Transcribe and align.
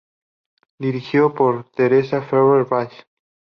Dirigido 0.79 1.35
por 1.35 1.63
Teresa 1.75 2.23
Ferrer 2.23 2.65
Valls. 2.65 3.05